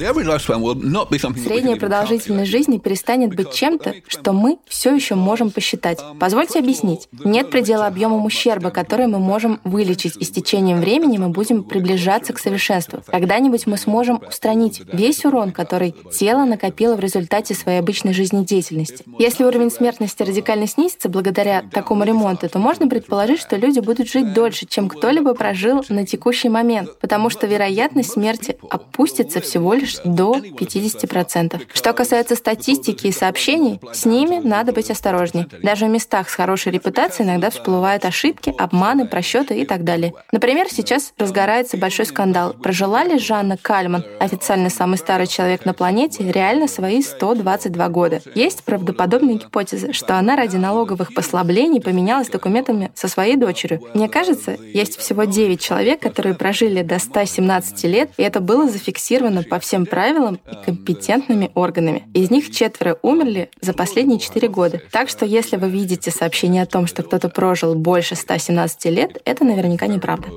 Средняя 0.00 1.76
продолжительность 1.76 2.50
жизни 2.50 2.78
перестанет 2.78 3.34
быть 3.34 3.52
чем-то, 3.52 3.96
что 4.08 4.32
мы 4.32 4.58
все 4.66 4.94
еще 4.94 5.14
можем 5.14 5.50
посчитать. 5.50 6.00
Позвольте 6.18 6.58
объяснить. 6.58 7.08
Нет 7.22 7.50
предела 7.50 7.86
объемам 7.86 8.24
ущерба, 8.24 8.70
который 8.70 9.06
мы 9.08 9.18
можем 9.18 9.60
вылечить, 9.62 10.16
и 10.16 10.24
с 10.24 10.30
течением 10.30 10.80
времени 10.80 11.18
мы 11.18 11.28
будем 11.28 11.64
приближаться 11.64 12.32
к 12.32 12.38
совершенству. 12.38 13.02
Когда-нибудь 13.06 13.66
мы 13.66 13.76
сможем 13.76 14.22
устранить 14.26 14.80
весь 14.90 15.26
урон, 15.26 15.52
который 15.52 15.94
тело 16.12 16.46
накопило 16.46 16.96
в 16.96 17.00
результате 17.00 17.54
своей 17.54 17.80
обычной 17.80 18.14
жизнедеятельности. 18.14 19.04
Если 19.18 19.44
уровень 19.44 19.70
смертности 19.70 20.22
радикально 20.22 20.66
снизится 20.66 21.10
благодаря 21.10 21.62
такому 21.70 22.04
ремонту, 22.04 22.48
то 22.48 22.58
можно 22.58 22.88
предположить, 22.88 23.40
что 23.40 23.56
люди 23.56 23.80
будут 23.80 24.08
жить 24.08 24.32
дольше, 24.32 24.64
чем 24.64 24.88
кто-либо 24.88 25.34
прожил 25.34 25.84
на 25.90 26.06
текущий 26.06 26.48
момент, 26.48 26.98
потому 27.00 27.28
что 27.28 27.46
вероятность 27.46 28.12
смерти 28.12 28.56
опустится 28.70 29.42
всего 29.42 29.74
лишь 29.74 29.89
лишь 29.90 30.00
до 30.04 30.36
50%. 30.36 31.60
Что 31.72 31.92
касается 31.92 32.36
статистики 32.36 33.08
и 33.08 33.12
сообщений, 33.12 33.80
с 33.92 34.04
ними 34.04 34.40
надо 34.42 34.72
быть 34.72 34.90
осторожней. 34.90 35.46
Даже 35.62 35.86
в 35.86 35.88
местах 35.88 36.28
с 36.30 36.34
хорошей 36.34 36.72
репутацией 36.72 37.28
иногда 37.28 37.50
всплывают 37.50 38.04
ошибки, 38.04 38.54
обманы, 38.56 39.06
просчеты 39.06 39.60
и 39.60 39.66
так 39.66 39.84
далее. 39.84 40.14
Например, 40.32 40.66
сейчас 40.70 41.12
разгорается 41.18 41.76
большой 41.76 42.06
скандал. 42.06 42.54
Прожила 42.54 43.04
ли 43.04 43.18
Жанна 43.18 43.56
Кальман, 43.56 44.04
официально 44.18 44.70
самый 44.70 44.98
старый 44.98 45.26
человек 45.26 45.64
на 45.64 45.74
планете, 45.74 46.30
реально 46.30 46.68
свои 46.68 47.02
122 47.02 47.88
года? 47.88 48.20
Есть 48.34 48.62
правдоподобные 48.64 49.36
гипотезы, 49.36 49.92
что 49.92 50.18
она 50.18 50.36
ради 50.36 50.56
налоговых 50.56 51.14
послаблений 51.14 51.80
поменялась 51.80 52.28
документами 52.28 52.90
со 52.94 53.08
своей 53.08 53.36
дочерью. 53.36 53.82
Мне 53.94 54.08
кажется, 54.08 54.52
есть 54.52 54.98
всего 54.98 55.24
9 55.24 55.60
человек, 55.60 56.00
которые 56.00 56.34
прожили 56.34 56.82
до 56.82 56.98
117 56.98 57.84
лет, 57.84 58.10
и 58.16 58.22
это 58.22 58.40
было 58.40 58.68
зафиксировано 58.68 59.42
по 59.42 59.58
всем 59.58 59.79
всем 59.80 59.86
правилам 59.86 60.40
и 60.50 60.64
компетентными 60.64 61.50
органами. 61.54 62.08
Из 62.14 62.30
них 62.30 62.50
четверо 62.50 62.98
умерли 63.02 63.50
за 63.60 63.72
последние 63.72 64.18
четыре 64.18 64.48
года. 64.48 64.80
Так 64.90 65.08
что 65.08 65.24
если 65.24 65.56
вы 65.56 65.68
видите 65.70 66.10
сообщение 66.10 66.62
о 66.62 66.66
том, 66.66 66.86
что 66.86 67.02
кто-то 67.02 67.28
прожил 67.28 67.74
больше 67.74 68.14
117 68.14 68.84
лет, 68.86 69.20
это 69.24 69.44
наверняка 69.44 69.86
неправда. 69.86 70.28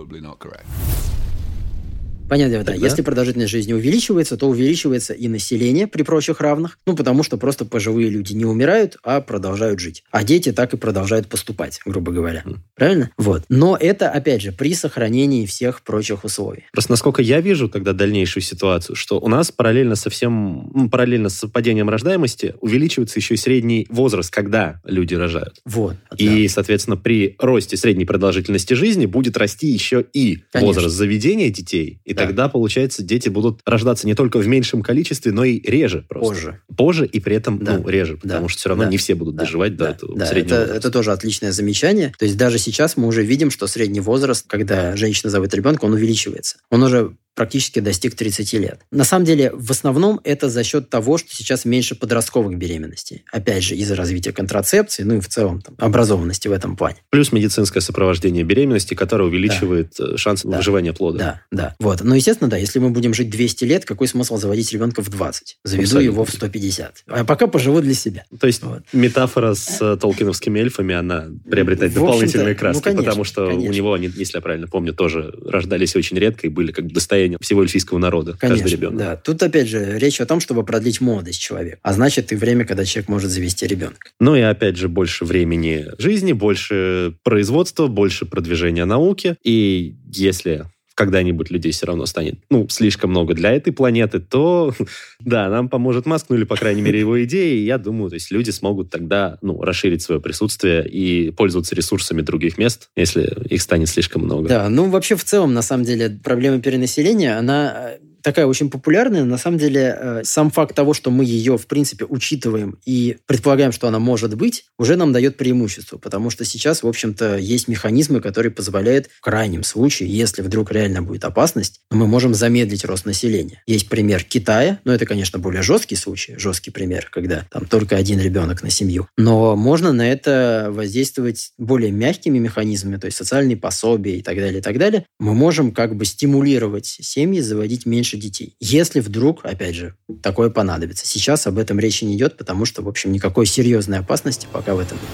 Понятно, 2.33 2.63
да. 2.63 2.73
Если 2.73 3.03
продолжительность 3.03 3.51
жизни 3.51 3.73
увеличивается, 3.73 4.37
то 4.37 4.47
увеличивается 4.47 5.13
и 5.13 5.27
население 5.27 5.85
при 5.85 6.01
прочих 6.01 6.41
равных. 6.41 6.79
Ну, 6.87 6.95
потому 6.95 7.21
что 7.21 7.37
просто 7.37 7.63
пожилые 7.63 8.09
люди 8.09 8.33
не 8.33 8.43
умирают, 8.43 8.97
а 9.03 9.21
продолжают 9.21 9.79
жить. 9.79 10.03
А 10.09 10.23
дети 10.23 10.51
так 10.51 10.73
и 10.73 10.77
продолжают 10.77 11.27
поступать, 11.27 11.79
грубо 11.85 12.11
говоря. 12.11 12.41
Mm. 12.43 12.55
Правильно? 12.73 13.11
Вот. 13.17 13.43
Но 13.49 13.77
это, 13.79 14.09
опять 14.09 14.41
же, 14.41 14.51
при 14.51 14.73
сохранении 14.73 15.45
всех 15.45 15.83
прочих 15.83 16.23
условий. 16.23 16.63
Просто 16.71 16.89
насколько 16.93 17.21
я 17.21 17.39
вижу 17.39 17.69
тогда 17.69 17.93
дальнейшую 17.93 18.41
ситуацию, 18.41 18.95
что 18.95 19.19
у 19.19 19.27
нас 19.27 19.51
параллельно 19.51 19.95
со 19.95 20.09
всем, 20.09 20.89
параллельно 20.91 21.29
с 21.29 21.47
падением 21.47 21.87
рождаемости 21.87 22.55
увеличивается 22.61 23.19
еще 23.19 23.35
и 23.35 23.37
средний 23.37 23.85
возраст, 23.91 24.33
когда 24.33 24.81
люди 24.85 25.13
рожают. 25.13 25.61
Вот. 25.65 25.97
И, 26.17 26.47
да. 26.47 26.49
соответственно, 26.51 26.97
при 26.97 27.35
росте 27.37 27.77
средней 27.77 28.05
продолжительности 28.05 28.73
жизни 28.73 29.05
будет 29.05 29.37
расти 29.37 29.67
еще 29.67 30.03
и 30.13 30.39
Конечно. 30.51 30.73
возраст 30.73 30.95
заведения 30.95 31.51
детей 31.51 31.99
и 32.05 32.15
тогда, 32.27 32.49
получается, 32.49 33.03
дети 33.03 33.29
будут 33.29 33.59
рождаться 33.65 34.07
не 34.07 34.15
только 34.15 34.37
в 34.39 34.47
меньшем 34.47 34.81
количестве, 34.81 35.31
но 35.31 35.43
и 35.43 35.59
реже 35.59 36.05
просто. 36.07 36.33
Позже. 36.33 36.59
Позже 36.75 37.05
и 37.05 37.19
при 37.19 37.35
этом, 37.35 37.59
Да. 37.59 37.77
ну, 37.77 37.87
реже, 37.87 38.17
потому 38.17 38.43
Да. 38.43 38.49
что 38.49 38.59
все 38.59 38.69
равно 38.69 38.83
Да. 38.85 38.89
не 38.89 38.97
все 38.97 39.15
будут 39.15 39.35
Да. 39.35 39.43
доживать 39.45 39.75
до 39.75 39.85
Да, 39.85 39.91
этого 39.91 40.17
да, 40.17 40.25
среднего 40.25 40.55
это, 40.55 40.61
возраста. 40.61 40.87
это 40.87 40.91
тоже 40.91 41.11
отличное 41.11 41.51
замечание. 41.51 42.13
То 42.17 42.25
есть 42.25 42.37
даже 42.37 42.57
сейчас 42.57 42.97
мы 42.97 43.07
уже 43.07 43.23
видим, 43.23 43.51
что 43.51 43.67
средний 43.67 43.99
возраст, 44.01 44.45
когда 44.47 44.95
женщина 44.95 45.29
зовет 45.29 45.53
ребенка, 45.53 45.85
он 45.85 45.93
увеличивается. 45.93 46.57
Он 46.69 46.83
уже 46.83 47.15
практически 47.35 47.79
достиг 47.79 48.15
30 48.15 48.53
лет. 48.53 48.81
На 48.91 49.03
самом 49.03 49.25
деле, 49.25 49.51
в 49.53 49.71
основном 49.71 50.19
это 50.23 50.49
за 50.49 50.63
счет 50.63 50.89
того, 50.89 51.17
что 51.17 51.33
сейчас 51.35 51.65
меньше 51.65 51.95
подростковых 51.95 52.57
беременностей. 52.57 53.25
Опять 53.31 53.63
же, 53.63 53.75
из-за 53.75 53.95
развития 53.95 54.31
контрацепции, 54.31 55.03
ну 55.03 55.15
и 55.15 55.19
в 55.19 55.27
целом 55.27 55.61
там, 55.61 55.75
образованности 55.79 56.47
в 56.47 56.51
этом 56.51 56.75
плане. 56.75 56.97
Плюс 57.09 57.31
медицинское 57.31 57.81
сопровождение 57.81 58.43
беременности, 58.43 58.93
которое 58.93 59.25
увеличивает 59.25 59.99
э, 59.99 60.17
шанс 60.17 60.43
Да. 60.43 60.57
выживания 60.57 60.93
плода. 60.93 61.17
Да, 61.19 61.41
да. 61.51 61.75
Вот. 61.79 62.01
Но, 62.03 62.15
естественно, 62.15 62.49
да, 62.49 62.57
если 62.57 62.79
мы 62.79 62.89
будем 62.89 63.13
жить 63.13 63.29
200 63.29 63.65
лет, 63.65 63.85
какой 63.85 64.07
смысл 64.07 64.37
заводить 64.37 64.71
ребенка 64.71 65.01
в 65.01 65.09
20? 65.09 65.57
Заведу 65.63 65.83
Абсолютно. 65.83 66.05
его 66.05 66.25
в 66.25 66.29
150. 66.29 67.03
А 67.07 67.25
пока 67.25 67.47
поживу 67.47 67.81
для 67.81 67.93
себя. 67.93 68.25
То 68.39 68.47
есть 68.47 68.61
Вот. 68.63 68.83
метафора 68.93 69.53
с 69.55 69.81
э, 69.81 69.97
толкиновскими 69.99 70.59
эльфами, 70.59 70.93
она 70.95 71.27
приобретает 71.49 71.91
В 71.91 71.95
дополнительные 71.95 72.53
ну, 72.53 72.59
краски, 72.59 72.83
конечно, 72.83 73.03
потому 73.03 73.23
что 73.23 73.47
конечно. 73.47 73.69
у 73.69 73.73
него 73.73 73.93
они, 73.93 74.11
если 74.15 74.37
я 74.37 74.41
правильно 74.41 74.67
помню, 74.67 74.93
тоже 74.93 75.33
рождались 75.45 75.95
очень 75.95 76.17
редко 76.17 76.47
и 76.47 76.49
были 76.49 76.71
как 76.71 76.85
бы 76.85 76.93
достоянием 77.23 77.39
всего 77.41 77.61
эльфийского 77.63 77.97
народа, 77.97 78.35
Конечно, 78.39 78.63
каждый 78.63 78.77
ребенок. 78.77 78.97
да. 78.97 79.15
Тут, 79.15 79.41
опять 79.43 79.67
же, 79.67 79.97
речь 79.97 80.19
о 80.21 80.25
том, 80.25 80.39
чтобы 80.39 80.63
продлить 80.63 81.01
молодость 81.01 81.39
человека. 81.39 81.79
А 81.81 81.93
значит, 81.93 82.31
и 82.31 82.35
время, 82.35 82.65
когда 82.65 82.85
человек 82.85 83.09
может 83.09 83.31
завести 83.31 83.65
ребенка. 83.67 84.11
Ну 84.19 84.35
и 84.35 84.41
опять 84.41 84.77
же 84.77 84.89
больше 84.89 85.25
времени 85.25 85.85
жизни, 85.97 86.33
больше 86.33 87.15
производства, 87.23 87.87
больше 87.87 88.25
продвижения 88.25 88.85
науки. 88.85 89.35
И 89.43 89.95
если 90.07 90.65
когда-нибудь 90.95 91.49
людей 91.49 91.71
все 91.71 91.85
равно 91.87 92.05
станет, 92.05 92.39
ну, 92.49 92.67
слишком 92.69 93.09
много 93.09 93.33
для 93.33 93.51
этой 93.51 93.73
планеты, 93.73 94.19
то, 94.19 94.73
да, 95.19 95.49
нам 95.49 95.69
поможет 95.69 96.05
Маск, 96.05 96.27
ну, 96.29 96.35
или, 96.35 96.43
по 96.43 96.55
крайней 96.55 96.81
мере, 96.81 96.99
его 96.99 97.23
идеи. 97.23 97.63
Я 97.63 97.77
думаю, 97.77 98.09
то 98.09 98.15
есть 98.15 98.31
люди 98.31 98.51
смогут 98.51 98.89
тогда, 98.89 99.37
ну, 99.41 99.61
расширить 99.61 100.01
свое 100.01 100.21
присутствие 100.21 100.87
и 100.87 101.31
пользоваться 101.31 101.75
ресурсами 101.75 102.21
других 102.21 102.57
мест, 102.57 102.89
если 102.95 103.31
их 103.49 103.61
станет 103.61 103.89
слишком 103.89 104.23
много. 104.23 104.49
Да, 104.49 104.69
ну 104.69 104.89
вообще 104.89 105.15
в 105.15 105.23
целом, 105.23 105.53
на 105.53 105.61
самом 105.61 105.85
деле, 105.85 106.19
проблема 106.23 106.59
перенаселения, 106.59 107.37
она 107.37 107.93
э, 107.93 107.97
такая 108.23 108.47
очень 108.47 108.69
популярная. 108.69 109.23
На 109.25 109.37
самом 109.37 109.57
деле, 109.57 109.95
э, 109.99 110.21
сам 110.23 110.49
факт 110.49 110.75
того, 110.75 110.93
что 110.93 111.11
мы 111.11 111.25
ее, 111.25 111.57
в 111.57 111.67
принципе, 111.67 112.05
учитываем 112.05 112.79
и 112.85 113.17
предполагаем, 113.27 113.71
что 113.71 113.87
она 113.87 113.99
может 113.99 114.35
быть, 114.35 114.65
уже 114.79 114.95
нам 114.95 115.11
дает 115.11 115.37
преимущество, 115.37 115.97
потому 115.97 116.29
что 116.29 116.45
сейчас, 116.45 116.83
в 116.83 116.87
общем-то, 116.87 117.37
есть 117.37 117.67
механизмы, 117.67 118.21
которые 118.21 118.51
позволяют 118.51 119.07
в 119.07 119.21
крайнем 119.21 119.63
случае, 119.63 120.09
если 120.09 120.41
вдруг 120.41 120.71
реально 120.71 121.01
будет 121.01 121.25
опасность, 121.25 121.81
мы 121.91 122.07
можем 122.07 122.33
замедлить 122.33 122.85
рост 122.85 123.05
населения. 123.05 123.61
Есть 123.67 123.89
пример 123.89 124.23
Китая, 124.23 124.79
но 124.85 124.93
это, 124.93 125.05
конечно, 125.05 125.37
более 125.39 125.61
жесткий 125.61 125.95
случай, 125.95 126.35
жесткий 126.37 126.71
пример, 126.71 127.09
когда 127.11 127.45
там 127.51 127.65
только 127.65 127.97
один 127.97 128.19
ребенок 128.19 128.63
на 128.63 128.69
семью. 128.69 129.07
Но 129.17 129.55
можно 129.55 129.91
на 129.91 130.09
это 130.09 130.69
воздействовать 130.71 131.51
более 131.57 131.91
мягкими 131.91 132.39
механизмами, 132.39 132.97
то 132.97 133.05
есть 133.05 133.17
социальные 133.17 133.57
пособия 133.57 134.17
и 134.17 134.21
так 134.21 134.37
далее, 134.37 134.59
и 134.59 134.61
так 134.61 134.77
далее. 134.77 135.05
Мы 135.19 135.33
можем 135.33 135.73
как 135.73 135.95
бы 135.95 136.05
стимулировать 136.05 136.85
семьи 136.85 137.41
заводить 137.41 137.85
меньше 137.85 138.12
детей. 138.17 138.55
Если 138.59 138.99
вдруг, 138.99 139.45
опять 139.45 139.75
же, 139.75 139.95
такое 140.21 140.49
понадобится. 140.49 141.05
Сейчас 141.05 141.47
об 141.47 141.57
этом 141.57 141.79
речи 141.79 142.03
не 142.03 142.15
идет, 142.15 142.37
потому 142.37 142.65
что, 142.65 142.81
в 142.81 142.87
общем, 142.87 143.11
никакой 143.11 143.45
серьезной 143.45 143.99
опасности 143.99 144.47
пока 144.51 144.75
в 144.75 144.79
этом 144.79 144.97
нет. 144.97 145.09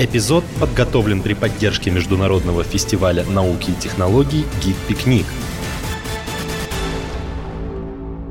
Эпизод 0.00 0.44
подготовлен 0.60 1.22
при 1.22 1.34
поддержке 1.34 1.90
Международного 1.90 2.62
фестиваля 2.62 3.24
науки 3.24 3.70
и 3.70 3.80
технологий 3.80 4.44
«Гид-пикник». 4.64 5.26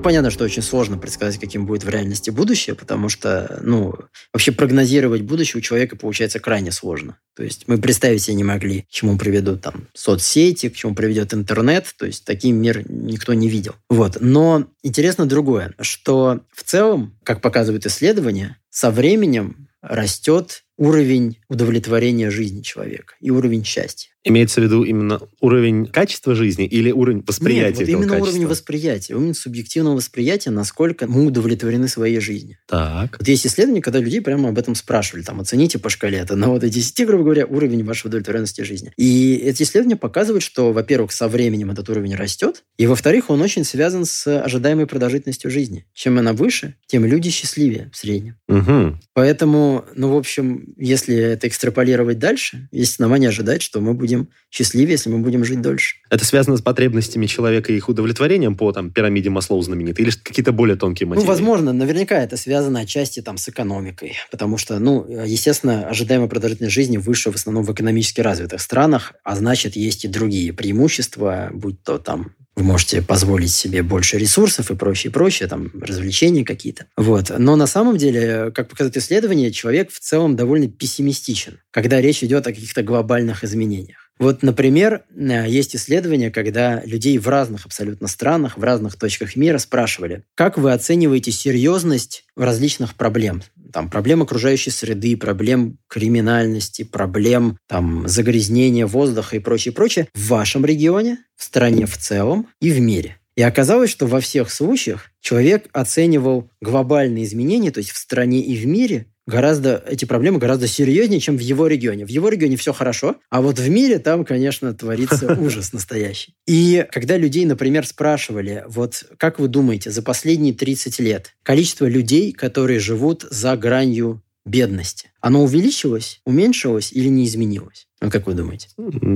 Понятно, 0.08 0.32
что 0.32 0.46
очень 0.46 0.62
сложно 0.62 0.98
предсказать, 0.98 1.38
каким 1.38 1.66
будет 1.66 1.84
в 1.84 1.90
реальности 1.90 2.30
будущее, 2.30 2.78
потому 2.78 3.10
что, 3.10 3.60
ну, 3.62 3.94
вообще 4.32 4.54
прогнозировать 4.54 5.24
будущее 5.24 5.60
у 5.60 5.62
человека 5.62 5.98
получается 5.98 6.40
крайне 6.40 6.72
сложно. 6.72 7.18
То 7.36 7.44
есть 7.44 7.66
мы 7.68 7.78
представить 7.78 8.24
себе 8.24 8.36
не 8.36 8.46
могли, 8.46 8.84
к 8.84 8.88
чему 8.88 9.18
приведут 9.18 9.64
там 9.64 9.90
соцсети, 9.94 10.70
к 10.70 10.78
чему 10.78 10.96
приведет 10.96 11.34
интернет, 11.34 11.94
то 12.00 12.06
есть 12.06 12.24
таким 12.24 12.56
мир 12.56 12.90
никто 12.90 13.34
не 13.34 13.50
видел. 13.50 13.76
Вот. 13.90 14.16
Но 14.22 14.68
интересно 14.82 15.26
другое, 15.26 15.74
что 15.82 16.40
в 16.56 16.64
целом, 16.64 17.20
как 17.26 17.42
показывают 17.42 17.86
исследования, 17.86 18.62
со 18.70 18.92
временем 18.92 19.68
растет 19.82 20.64
уровень 20.78 21.40
удовлетворения 21.50 22.30
жизни 22.30 22.62
человека 22.62 23.16
и 23.20 23.32
уровень 23.32 23.66
счастья. 23.66 24.12
Имеется 24.24 24.60
в 24.60 24.64
виду 24.66 24.84
именно 24.84 25.22
уровень 25.40 25.86
качества 25.86 26.36
жизни 26.36 26.66
или 26.66 26.92
уровень 26.92 27.24
восприятия 27.26 27.80
Нет, 27.80 27.88
вот 27.88 27.94
именно 27.94 28.08
качества? 28.08 28.30
уровень 28.30 28.48
восприятия, 28.48 29.16
уровень 29.16 29.34
субъективного 29.34 29.96
восприятия, 29.96 30.50
насколько 30.50 31.08
мы 31.08 31.26
удовлетворены 31.26 31.88
своей 31.88 32.20
жизнью. 32.20 32.58
Так. 32.68 33.18
Вот 33.18 33.28
есть 33.28 33.48
исследования, 33.48 33.82
когда 33.82 34.00
людей 34.00 34.20
прямо 34.20 34.50
об 34.50 34.58
этом 34.58 34.76
спрашивали, 34.76 35.24
там, 35.24 35.40
оцените 35.40 35.80
по 35.80 35.90
шкале 35.90 36.22
от 36.22 36.32
1 36.32 36.60
до 36.60 36.70
10, 36.70 37.08
грубо 37.08 37.24
говоря, 37.24 37.46
уровень 37.46 37.86
вашей 37.86 38.08
удовлетворенности 38.08 38.62
жизни. 38.62 38.92
И 38.98 39.36
эти 39.36 39.64
исследования 39.64 39.96
показывают, 39.96 40.44
что, 40.44 40.74
во-первых, 40.74 41.14
со 41.14 41.30
временем 41.30 41.72
этот 41.72 41.90
уровень 41.90 42.16
растет, 42.16 42.66
и, 42.78 42.86
во-вторых, 42.86 43.30
он 43.30 43.42
очень 43.42 43.64
связан 43.64 44.04
с 44.04 44.28
ожидаемой 44.42 44.88
продолжительностью 44.88 45.50
жизни. 45.50 45.86
Чем 45.94 46.20
она 46.20 46.34
выше, 46.34 46.76
тем 46.88 47.06
люди 47.06 47.30
счастливее 47.30 47.90
в 47.94 47.98
среднем. 47.98 48.36
Угу. 48.50 49.00
Поэтому, 49.14 49.86
ну, 49.96 50.10
в 50.10 50.18
общем, 50.18 50.67
если 50.76 51.16
это 51.16 51.48
экстраполировать 51.48 52.20
дальше, 52.20 52.68
есть 52.72 52.94
основания 52.94 53.30
ожидать, 53.30 53.62
что 53.62 53.80
мы 53.80 53.94
будем 53.94 54.30
счастливее, 54.50 54.94
если 54.94 55.10
мы 55.10 55.20
будем 55.20 55.46
жить 55.46 55.62
дольше. 55.62 55.98
Это 56.10 56.26
связано 56.26 56.58
с 56.58 56.62
потребностями 56.62 57.26
человека 57.26 57.72
и 57.72 57.78
их 57.78 57.90
удовлетворением 57.90 58.56
по 58.58 58.72
там, 58.72 58.92
пирамиде 58.92 59.30
Маслоу 59.30 59.62
знаменитой 59.62 60.04
или 60.06 60.12
какие-то 60.12 60.52
более 60.52 60.76
тонкие 60.76 61.08
Ну, 61.08 61.16
материи? 61.16 61.28
возможно, 61.28 61.74
наверняка 61.74 62.22
это 62.22 62.38
связано 62.38 62.82
отчасти 62.82 63.22
там 63.22 63.38
с 63.38 63.48
экономикой, 63.50 64.14
потому 64.32 64.58
что, 64.58 64.78
ну, 64.80 65.06
естественно, 65.26 65.88
ожидаемая 65.88 66.28
продолжительность 66.28 66.74
жизни 66.76 66.98
выше 66.98 67.32
в 67.32 67.36
основном 67.36 67.64
в 67.64 67.74
экономически 67.74 68.22
развитых 68.22 68.62
странах, 68.62 69.14
а 69.24 69.36
значит, 69.36 69.76
есть 69.76 70.06
и 70.06 70.08
другие 70.08 70.54
преимущества, 70.54 71.50
будь 71.54 71.82
то 71.84 71.98
там 71.98 72.32
вы 72.58 72.64
можете 72.64 73.04
позволить 73.04 73.54
себе 73.54 73.84
больше 73.84 74.18
ресурсов 74.18 74.72
и 74.72 74.76
прочее, 74.76 75.14
прочее, 75.14 75.48
там, 75.48 75.70
развлечения 75.80 76.44
какие-то. 76.44 76.88
Вот. 76.98 77.32
Но 77.38 77.56
на 77.56 77.68
самом 77.68 77.98
деле, 77.98 78.52
как 78.52 78.68
показывает 78.68 78.98
исследование, 78.98 79.52
человек 79.52 79.92
в 79.92 80.00
целом 80.00 80.36
довольно 80.36 80.68
пессимистичен, 80.68 81.60
когда 81.70 82.02
речь 82.02 82.24
идет 82.24 82.48
о 82.48 82.54
каких-то 82.54 82.82
глобальных 82.82 83.44
изменениях. 83.44 84.07
Вот, 84.20 84.42
например, 84.42 85.04
э, 85.16 85.48
есть 85.48 85.76
исследования, 85.76 86.32
когда 86.32 86.82
людей 86.84 87.18
в 87.18 87.28
разных 87.28 87.66
абсолютно 87.66 88.08
странах, 88.08 88.58
в 88.58 88.64
разных 88.64 88.96
точках 88.96 89.36
мира 89.36 89.58
спрашивали, 89.58 90.24
как 90.36 90.58
вы 90.58 90.72
оцениваете 90.72 91.32
серьезность 91.32 92.26
различных 92.36 92.96
проблем? 92.96 93.44
Там, 93.72 93.90
проблем 93.90 94.22
окружающей 94.22 94.72
среды, 94.72 95.18
проблем 95.18 95.78
криминальности, 95.88 96.84
проблем 96.84 97.58
там, 97.68 98.08
загрязнения 98.08 98.88
воздуха 98.88 99.36
и 99.36 99.40
прочее, 99.40 99.74
прочее 99.74 100.08
в 100.14 100.28
вашем 100.30 100.66
регионе, 100.66 101.20
в 101.36 101.44
стране 101.44 101.86
в 101.86 101.98
целом 101.98 102.48
и 102.62 102.72
в 102.72 102.80
мире. 102.80 103.18
И 103.36 103.44
оказалось, 103.44 103.92
что 103.92 104.08
во 104.08 104.20
всех 104.20 104.50
случаях 104.50 105.12
человек 105.22 105.70
оценивал 105.72 106.50
глобальные 106.60 107.26
изменения, 107.26 107.70
то 107.70 107.78
есть 107.80 107.92
в 107.92 107.98
стране 107.98 108.42
и 108.42 108.56
в 108.58 108.66
мире, 108.66 109.06
гораздо, 109.28 109.84
эти 109.88 110.06
проблемы 110.06 110.40
гораздо 110.40 110.68
серьезнее, 110.68 111.20
чем 111.20 111.38
в 111.38 111.42
его 111.42 111.68
регионе. 111.68 112.06
В 112.06 112.10
его 112.10 112.30
регионе 112.30 112.58
все 112.58 112.74
хорошо, 112.74 113.18
а 113.30 113.42
вот 113.42 113.60
в 113.60 113.70
мире 113.70 114.00
там, 114.00 114.26
конечно, 114.26 114.74
творится 114.74 115.34
ужас 115.40 115.74
настоящий. 115.74 116.34
И 116.48 116.86
когда 116.92 117.18
людей, 117.18 117.46
например, 117.46 117.86
спрашивали, 117.86 118.64
вот 118.68 119.04
как 119.18 119.40
вы 119.40 119.48
думаете, 119.48 119.92
за 119.92 120.02
последние 120.02 120.54
30 120.54 121.00
лет 121.00 121.36
количество 121.44 121.86
людей, 121.86 122.32
которые 122.32 122.80
живут 122.80 123.26
за 123.30 123.56
гранью 123.58 124.24
бедности, 124.48 125.12
оно 125.22 125.44
увеличилось, 125.44 126.22
уменьшилось 126.26 126.92
или 126.94 127.08
не 127.08 127.26
изменилось? 127.26 127.88
Ну, 128.00 128.12
как 128.12 128.28
вы 128.28 128.34
думаете? 128.36 128.68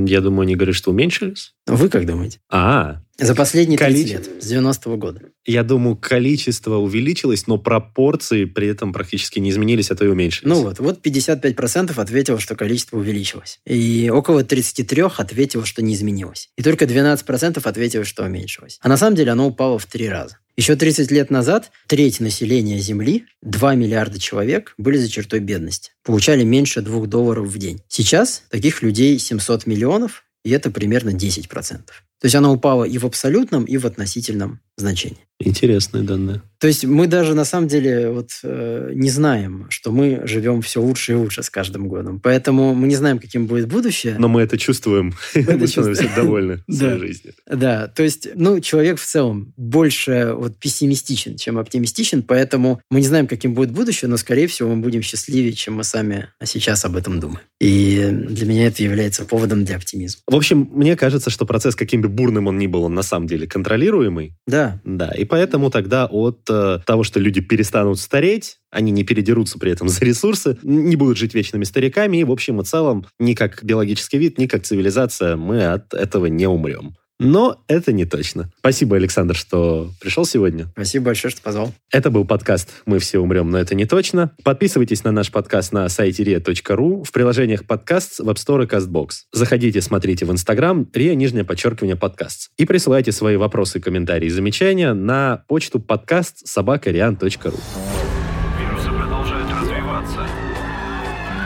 Я 0.07 0.21
думаю, 0.21 0.41
они 0.41 0.55
говорят, 0.55 0.75
что 0.75 0.89
уменьшились. 0.89 1.53
Вы 1.67 1.87
как 1.87 2.07
думаете? 2.07 2.39
А, 2.49 3.03
За 3.19 3.35
последние 3.35 3.77
30 3.77 3.95
Количе- 4.07 4.11
лет, 4.13 4.43
с 4.43 4.51
90-го 4.51 4.97
года. 4.97 5.21
я 5.45 5.63
думаю, 5.63 5.95
количество 5.95 6.77
увеличилось, 6.77 7.45
но 7.45 7.59
пропорции 7.59 8.45
при 8.45 8.67
этом 8.67 8.91
практически 8.91 9.37
не 9.37 9.51
изменились, 9.51 9.91
а 9.91 9.95
то 9.95 10.03
и 10.03 10.07
уменьшились. 10.07 10.49
Ну 10.49 10.63
вот, 10.63 10.79
вот 10.79 10.99
55% 11.05 11.99
ответило, 11.99 12.39
что 12.39 12.55
количество 12.55 12.97
увеличилось. 12.97 13.59
И 13.67 14.09
около 14.11 14.43
33 14.43 15.03
ответило, 15.15 15.63
что 15.65 15.83
не 15.83 15.93
изменилось. 15.93 16.49
И 16.57 16.63
только 16.63 16.85
12% 16.85 17.61
ответило, 17.63 18.03
что 18.03 18.23
уменьшилось. 18.23 18.79
А 18.81 18.89
на 18.89 18.97
самом 18.97 19.15
деле 19.15 19.31
оно 19.31 19.47
упало 19.47 19.77
в 19.77 19.85
три 19.85 20.09
раза. 20.09 20.37
Еще 20.61 20.75
30 20.75 21.09
лет 21.09 21.31
назад 21.31 21.71
треть 21.87 22.19
населения 22.19 22.77
Земли, 22.77 23.25
2 23.41 23.73
миллиарда 23.73 24.19
человек, 24.19 24.75
были 24.77 24.97
за 24.97 25.09
чертой 25.09 25.39
бедности. 25.39 25.93
Получали 26.03 26.43
меньше 26.43 26.83
2 26.83 27.07
долларов 27.07 27.47
в 27.47 27.57
день. 27.57 27.81
Сейчас 27.87 28.43
таких 28.47 28.83
людей 28.83 29.17
700 29.17 29.65
миллионов, 29.65 30.23
и 30.43 30.51
это 30.51 30.69
примерно 30.69 31.09
10%. 31.09 31.47
То 31.49 31.81
есть 32.21 32.35
оно 32.35 32.53
упало 32.53 32.83
и 32.83 32.99
в 32.99 33.07
абсолютном, 33.07 33.65
и 33.65 33.77
в 33.77 33.87
относительном 33.87 34.59
значение. 34.81 35.19
Интересные 35.43 36.03
данные. 36.03 36.43
То 36.59 36.67
есть 36.67 36.85
мы 36.85 37.07
даже 37.07 37.33
на 37.33 37.45
самом 37.45 37.67
деле 37.67 38.11
вот 38.11 38.29
э, 38.43 38.91
не 38.93 39.09
знаем, 39.09 39.65
что 39.71 39.91
мы 39.91 40.21
живем 40.25 40.61
все 40.61 40.79
лучше 40.79 41.13
и 41.13 41.15
лучше 41.15 41.41
с 41.41 41.49
каждым 41.49 41.87
годом. 41.87 42.19
Поэтому 42.19 42.75
мы 42.75 42.87
не 42.87 42.95
знаем, 42.95 43.17
каким 43.17 43.47
будет 43.47 43.67
будущее. 43.67 44.17
Но 44.19 44.27
мы 44.27 44.41
это 44.43 44.59
чувствуем. 44.59 45.15
это 45.33 45.57
Мы 45.57 45.67
становимся 45.67 46.03
чувствуем. 46.03 46.15
довольны 46.15 46.63
Да. 46.67 46.75
своей 46.75 46.99
жизнью. 46.99 47.33
Да, 47.51 47.87
то 47.87 48.03
есть, 48.03 48.27
ну, 48.35 48.59
человек 48.59 48.99
в 48.99 49.05
целом 49.05 49.51
больше 49.57 50.33
вот 50.37 50.57
пессимистичен, 50.59 51.37
чем 51.37 51.57
оптимистичен, 51.57 52.21
поэтому 52.21 52.79
мы 52.91 52.99
не 52.99 53.07
знаем, 53.07 53.25
каким 53.25 53.55
будет 53.55 53.71
будущее, 53.71 54.09
но, 54.09 54.17
скорее 54.17 54.45
всего, 54.45 54.69
мы 54.75 54.81
будем 54.83 55.01
счастливее, 55.01 55.53
чем 55.53 55.75
мы 55.77 55.83
сами 55.83 56.27
сейчас 56.43 56.85
об 56.85 56.95
этом 56.95 57.19
думаем. 57.19 57.39
И 57.59 58.07
для 58.11 58.45
меня 58.45 58.67
это 58.67 58.83
является 58.83 59.25
поводом 59.25 59.65
для 59.65 59.77
оптимизма. 59.77 60.21
В 60.27 60.35
общем, 60.35 60.69
мне 60.71 60.95
кажется, 60.95 61.31
что 61.31 61.47
процесс, 61.47 61.75
каким 61.75 62.03
бы 62.03 62.09
бурным 62.09 62.45
он 62.45 62.59
ни 62.59 62.67
был, 62.67 62.83
он 62.83 62.93
на 62.93 63.03
самом 63.03 63.25
деле 63.25 63.47
контролируемый. 63.47 64.35
Да, 64.45 64.70
Да, 64.83 65.11
и 65.11 65.25
поэтому 65.25 65.69
тогда 65.69 66.05
от 66.05 66.41
э, 66.49 66.79
того, 66.85 67.03
что 67.03 67.19
люди 67.19 67.41
перестанут 67.41 67.99
стареть, 67.99 68.57
они 68.69 68.91
не 68.91 69.03
передерутся 69.03 69.59
при 69.59 69.71
этом 69.71 69.89
за 69.89 70.05
ресурсы, 70.05 70.57
не 70.63 70.95
будут 70.95 71.17
жить 71.17 71.33
вечными 71.33 71.63
стариками, 71.63 72.17
и 72.17 72.23
в 72.23 72.31
общем 72.31 72.59
и 72.61 72.63
целом 72.63 73.05
ни 73.19 73.33
как 73.33 73.63
биологический 73.63 74.17
вид, 74.17 74.37
ни 74.37 74.47
как 74.47 74.63
цивилизация 74.63 75.35
мы 75.35 75.65
от 75.65 75.93
этого 75.93 76.27
не 76.27 76.47
умрем. 76.47 76.95
Но 77.23 77.61
это 77.67 77.93
не 77.93 78.05
точно. 78.05 78.49
Спасибо, 78.59 78.95
Александр, 78.95 79.35
что 79.35 79.91
пришел 80.01 80.25
сегодня. 80.25 80.67
спасибо 80.71 81.05
большое, 81.05 81.31
что 81.31 81.39
позвал. 81.41 81.71
Это 81.91 82.09
был 82.09 82.25
подкаст 82.25 82.69
«Мы 82.87 82.97
все 82.97 83.19
умрем, 83.19 83.51
но 83.51 83.59
это 83.59 83.75
не 83.75 83.85
точно». 83.85 84.31
Подписывайтесь 84.43 85.03
на 85.03 85.11
наш 85.11 85.31
подкаст 85.31 85.71
на 85.71 85.87
сайте 85.89 86.23
ria.ru, 86.23 87.03
в 87.03 87.11
приложениях 87.11 87.65
подкаст, 87.65 88.17
в 88.19 88.27
App 88.27 88.37
Store 88.37 88.63
и 88.63 88.67
CastBox. 88.67 89.09
Заходите, 89.31 89.81
смотрите 89.81 90.25
в 90.25 90.31
Инстаграм, 90.31 90.87
ria, 90.93 91.13
нижнее 91.13 91.43
подчеркивание, 91.43 91.95
подкаст. 91.95 92.49
И 92.57 92.65
присылайте 92.65 93.11
свои 93.11 93.35
вопросы, 93.35 93.79
комментарии 93.79 94.25
и 94.25 94.31
замечания 94.31 94.93
на 94.93 95.43
почту 95.47 95.79
подкаст 95.79 96.47
собакариан.ру. 96.47 97.29
Вирусы 97.29 98.89
продолжают 98.89 99.47
развиваться. 99.51 100.27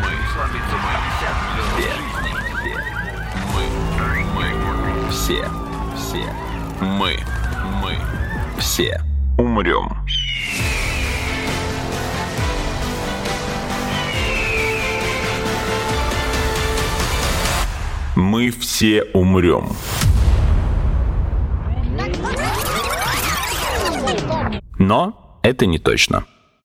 Мы 0.02 0.16
Мы, 4.36 4.54
мы, 5.06 5.12
все, 5.12 5.65
все, 6.16 6.34
мы, 6.82 7.18
мы, 7.82 7.98
все 8.58 9.02
умрем. 9.38 9.90
Мы 18.16 18.52
все 18.52 19.04
умрем. 19.14 19.68
Но 24.78 25.40
это 25.44 25.66
не 25.66 25.80
точно. 25.80 26.26